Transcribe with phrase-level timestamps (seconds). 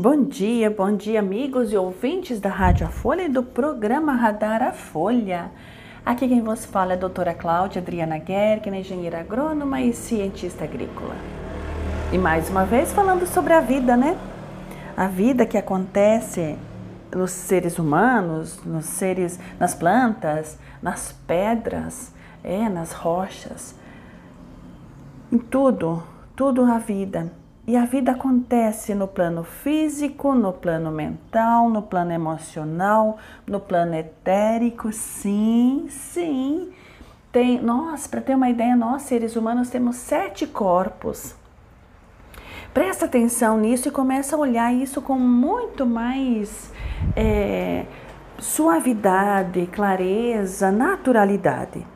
[0.00, 4.62] Bom dia, bom dia, amigos e ouvintes da Rádio A Folha e do programa Radar
[4.62, 5.50] a Folha.
[6.06, 11.16] Aqui quem vos fala é a doutora Cláudia Adriana Gergen, engenheira agrônoma e cientista agrícola.
[12.12, 14.16] E mais uma vez falando sobre a vida, né?
[14.96, 16.56] A vida que acontece
[17.12, 23.74] nos seres humanos, nos seres, nas plantas, nas pedras, é, nas rochas,
[25.32, 26.04] em tudo,
[26.36, 27.32] tudo a vida.
[27.68, 33.94] E a vida acontece no plano físico, no plano mental, no plano emocional, no plano
[33.94, 36.72] etérico, sim, sim.
[37.30, 41.34] Tem, nós, para ter uma ideia, nós seres humanos temos sete corpos.
[42.72, 46.72] Presta atenção nisso e começa a olhar isso com muito mais
[47.14, 47.84] é,
[48.38, 51.86] suavidade, clareza, naturalidade.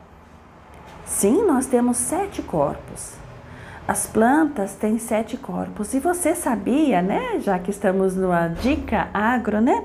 [1.03, 3.22] Sim, nós temos sete corpos.
[3.85, 5.93] As plantas têm sete corpos.
[5.93, 7.41] E você sabia, né?
[7.41, 9.83] Já que estamos numa dica agro, né?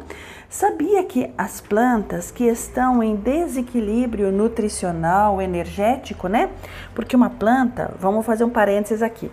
[0.49, 6.49] Sabia que as plantas que estão em desequilíbrio nutricional, energético, né?
[6.95, 9.33] Porque uma planta, vamos fazer um parênteses aqui.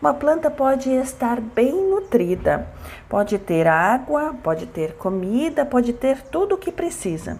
[0.00, 2.66] Uma planta pode estar bem nutrida,
[3.10, 7.38] pode ter água, pode ter comida, pode ter tudo o que precisa.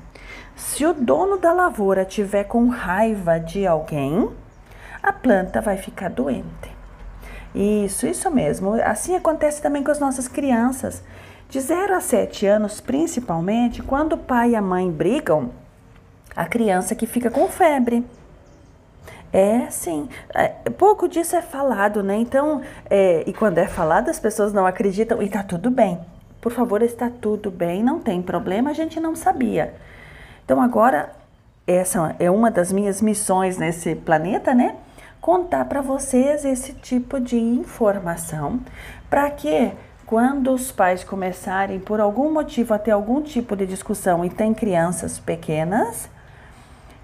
[0.55, 4.29] Se o dono da lavoura tiver com raiva de alguém,
[5.03, 6.77] a planta vai ficar doente.
[7.55, 8.75] Isso, isso mesmo.
[8.83, 11.03] Assim acontece também com as nossas crianças.
[11.49, 15.51] De 0 a 7 anos, principalmente, quando o pai e a mãe brigam,
[16.37, 18.05] a criança que fica com febre.
[19.33, 20.09] É, sim.
[20.35, 22.17] É, pouco disso é falado, né?
[22.17, 25.99] Então, é, e quando é falado, as pessoas não acreditam e tá tudo bem.
[26.41, 29.75] Por favor, está tudo bem, não tem problema, a gente não sabia.
[30.45, 31.11] Então agora
[31.67, 34.77] essa é uma das minhas missões nesse planeta, né?
[35.21, 38.61] Contar para vocês esse tipo de informação
[39.11, 39.73] para que
[40.07, 44.55] quando os pais começarem por algum motivo a ter algum tipo de discussão e tem
[44.55, 46.09] crianças pequenas,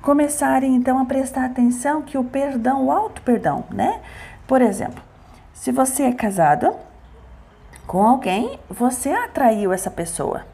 [0.01, 4.01] começarem então a prestar atenção que o perdão, o auto perdão, né?
[4.47, 5.03] Por exemplo,
[5.53, 6.75] se você é casado
[7.87, 10.47] com alguém, você atraiu essa pessoa.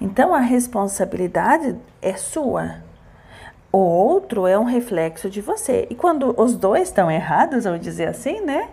[0.00, 2.76] Então a responsabilidade é sua.
[3.72, 5.86] O outro é um reflexo de você.
[5.90, 8.68] E quando os dois estão errados, vamos dizer assim, né?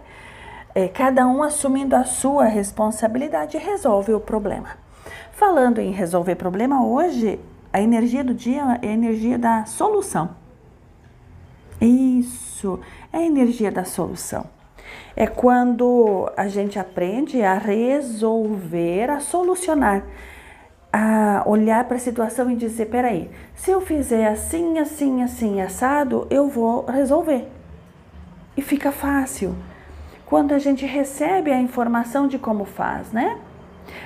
[0.73, 4.69] É, cada um assumindo a sua responsabilidade resolve o problema.
[5.31, 7.39] Falando em resolver problema, hoje
[7.71, 10.31] a energia do dia é a energia da solução.
[11.79, 12.79] Isso,
[13.13, 14.45] é a energia da solução.
[15.15, 20.03] É quando a gente aprende a resolver, a solucionar
[20.97, 26.25] a olhar para a situação e dizer: peraí, se eu fizer assim, assim, assim, assado,
[26.31, 27.47] eu vou resolver.
[28.55, 29.55] E fica fácil.
[30.25, 33.37] Quando a gente recebe a informação de como faz, né?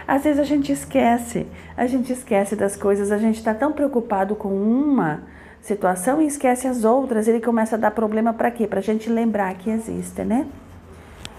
[0.05, 1.47] Às vezes a gente esquece,
[1.77, 5.21] a gente esquece das coisas, a gente está tão preocupado com uma
[5.61, 7.27] situação e esquece as outras.
[7.27, 8.67] Ele começa a dar problema para quê?
[8.67, 10.45] Para a gente lembrar que existe, né?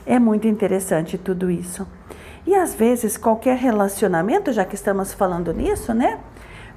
[0.06, 1.86] É muito interessante tudo isso.
[2.46, 6.18] E às vezes qualquer relacionamento, já que estamos falando nisso, né?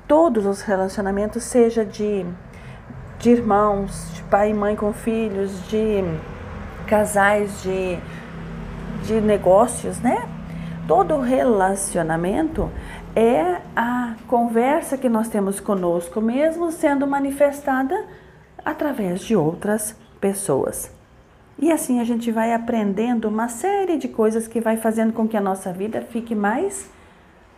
[0.07, 2.25] Todos os relacionamentos, seja de,
[3.17, 6.03] de irmãos, de pai e mãe com filhos, de
[6.85, 7.97] casais, de,
[9.05, 10.29] de negócios, né?
[10.87, 12.69] Todo relacionamento
[13.15, 18.05] é a conversa que nós temos conosco mesmo sendo manifestada
[18.63, 20.94] através de outras pessoas.
[21.57, 25.37] E assim a gente vai aprendendo uma série de coisas que vai fazendo com que
[25.37, 26.89] a nossa vida fique mais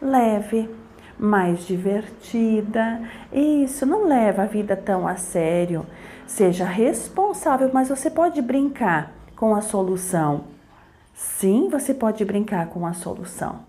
[0.01, 0.69] leve,
[1.17, 3.01] mais divertida.
[3.33, 5.85] Isso não leva a vida tão a sério.
[6.27, 10.45] Seja responsável, mas você pode brincar com a solução.
[11.13, 13.65] Sim, você pode brincar com a solução.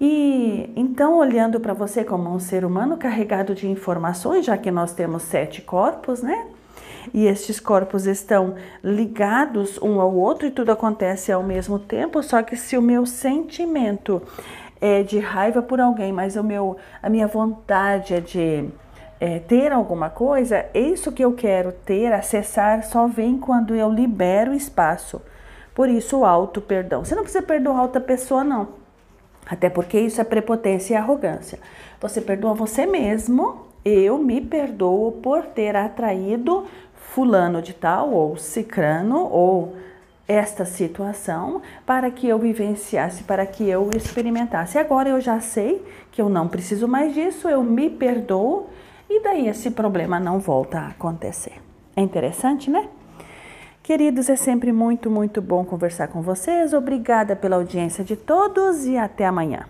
[0.00, 4.92] E então, olhando para você como um ser humano carregado de informações, já que nós
[4.92, 6.46] temos sete corpos, né?
[7.12, 12.42] E estes corpos estão ligados um ao outro e tudo acontece ao mesmo tempo, só
[12.42, 14.22] que se o meu sentimento
[14.80, 18.68] é de raiva por alguém, mas o meu, a minha vontade é de
[19.20, 24.52] é, ter alguma coisa, isso que eu quero ter, acessar, só vem quando eu libero
[24.52, 25.22] espaço.
[25.74, 27.04] Por isso, o auto perdão.
[27.04, 28.68] Você não precisa perdoar outra pessoa, não.
[29.46, 31.58] Até porque isso é prepotência e arrogância.
[32.00, 33.66] Você perdoa você mesmo.
[33.84, 36.66] Eu me perdoo por ter atraído
[37.12, 39.76] fulano de tal ou cicrano ou
[40.26, 44.78] esta situação para que eu vivenciasse, para que eu experimentasse.
[44.78, 48.68] Agora eu já sei que eu não preciso mais disso, eu me perdoo
[49.08, 51.60] e daí esse problema não volta a acontecer.
[51.94, 52.88] É interessante, né?
[53.82, 56.72] Queridos, é sempre muito, muito bom conversar com vocês.
[56.72, 59.66] Obrigada pela audiência de todos e até amanhã.